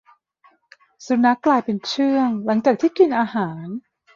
[1.05, 3.65] สุนัขกลายเป็นเชื่องหลังจากที่กินอาหาร